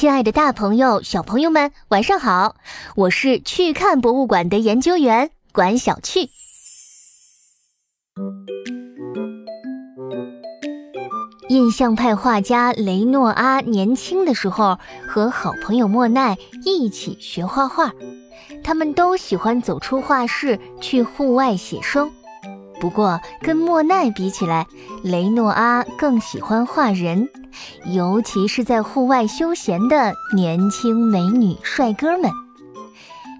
[0.00, 2.56] 亲爱的大朋友、小朋友们，晚上好！
[2.96, 6.30] 我是去看博物馆的研究员管小趣。
[11.50, 17.92] 印象派画家雷诺阿年轻的时候和好朋友莫奈一起学画画，
[18.64, 22.10] 他们都喜欢走出画室去户外写生。
[22.80, 24.66] 不过，跟莫奈比起来，
[25.02, 27.28] 雷诺阿更喜欢画人，
[27.84, 32.30] 尤其是在户外休闲的年轻美女帅哥们。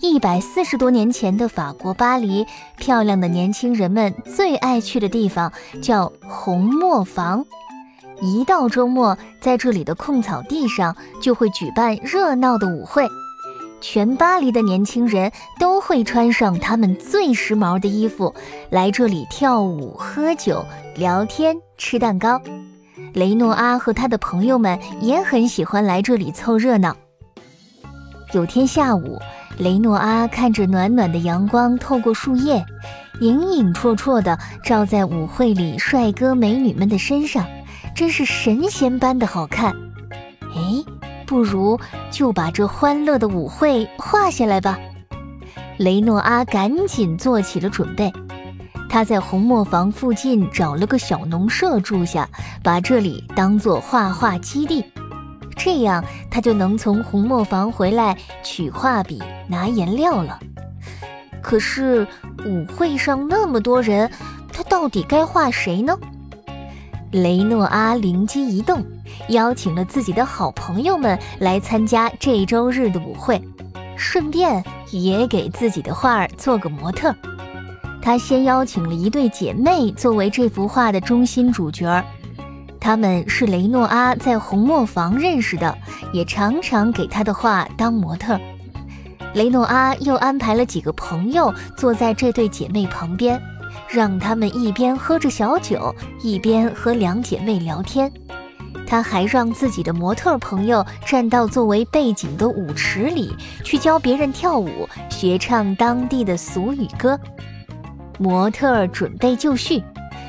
[0.00, 2.44] 一百四十多年前的法国巴黎，
[2.76, 7.44] 漂亮的年轻人们最爱去的地方叫红磨坊。
[8.20, 13.06] 一到周末，在这里的空草地上就会举办热闹的舞会。
[13.80, 18.34] 全巴黎的年轻人都会穿上他们最时髦的衣服，
[18.70, 20.64] 来这里跳舞、喝酒、
[20.96, 22.40] 聊天、吃蛋糕。
[23.14, 26.96] 雷诺阿和他的朋友们也很喜欢来这里凑热闹。
[28.32, 29.18] 有天下午，
[29.58, 32.64] 雷诺阿看着暖暖的阳光透过树叶，
[33.20, 37.46] 影影绰绰地照在舞会里帅哥美女们的身上，
[37.94, 39.74] 真是神仙般的好看。
[40.54, 40.97] 哎。
[41.28, 41.78] 不如
[42.10, 44.78] 就把这欢乐的舞会画下来吧。
[45.76, 48.10] 雷诺阿赶紧做起了准备。
[48.88, 52.26] 他在红磨坊附近找了个小农舍住下，
[52.62, 54.82] 把这里当做画画基地。
[55.54, 60.40] 这样他就能从红磨坊回来取画笔、拿颜料了。
[61.42, 62.06] 可是
[62.46, 64.10] 舞会上那么多人，
[64.50, 65.98] 他到底该画谁呢？
[67.10, 68.84] 雷诺阿灵机一动。
[69.30, 73.42] 邀请了自己的好朋友们来参加这周日的舞会，
[73.96, 77.14] 顺便也给自己的画儿做个模特。
[78.00, 82.04] 他先邀请了一对姐妹作为这幅画的中心主角儿，
[82.80, 85.76] 她们是雷诺阿在红磨坊认识的，
[86.12, 88.38] 也常常给他的画当模特。
[89.34, 93.38] 雷诺阿又安排了几个朋友坐在这对姐妹旁边，
[93.88, 98.12] 让他们一边喝着小酒，一边和两姐妹聊天。
[98.86, 107.18] 他还让自己的模特朋友站到作为背景的舞池里，去教别人跳舞，学唱当地的俗语歌。
[108.18, 109.82] 模特准备就绪，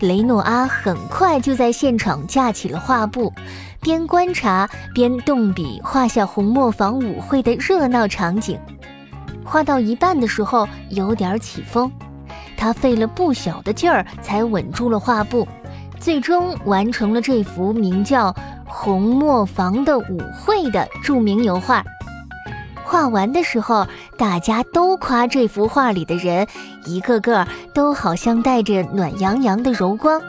[0.00, 3.32] 雷诺阿很快就在现场架起了画布，
[3.80, 8.58] 边观察边动笔画下红磨坊舞会的热闹场景。
[9.44, 11.90] 画到一半的时候，有点起风，
[12.60, 15.48] 他费了不小的劲儿才稳住了画布。
[15.98, 18.30] 最终完成了这幅名叫
[18.66, 21.82] 《红磨坊的舞会》的著名油画。
[22.84, 26.46] 画完的时候，大家都夸这幅画里的人
[26.86, 30.20] 一个个都好像带着暖洋洋的柔光，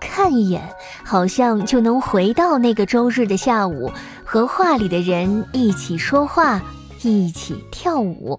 [0.00, 0.62] 看一眼
[1.04, 3.90] 好像就能回到那个周日的下午，
[4.24, 6.60] 和画里的人一起说话，
[7.02, 8.38] 一起跳舞。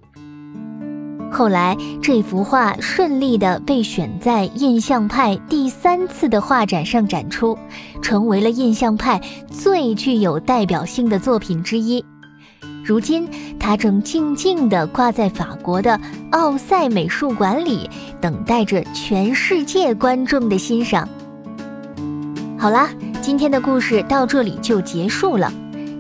[1.32, 7.58] 后来，这幅画顺利地被选在印象派第三次的画展上展出，
[8.02, 9.20] 成为了印象派
[9.50, 12.04] 最具有代表性的作品之一。
[12.86, 13.28] 如今，
[13.60, 16.00] 它正静静地挂在法国的
[16.32, 17.90] 奥赛美术馆里，
[18.22, 21.10] 等待着全世界观众的欣赏。
[22.58, 22.90] 好啦，
[23.22, 25.52] 今天的故事到这里就结束了。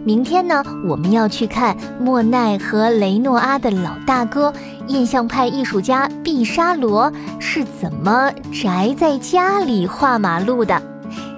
[0.05, 4.53] 明天呢，我们要去看莫奈和雷诺阿的老大哥，
[4.87, 8.31] 印象派艺术家毕沙罗是怎么
[8.63, 10.81] 宅在家里画马路的。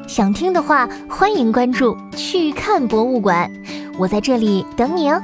[0.07, 3.51] 想听的话，欢迎关注去看博物馆，
[3.97, 5.21] 我在这里等你哦。